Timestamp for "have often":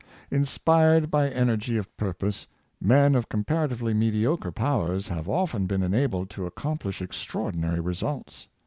5.09-5.67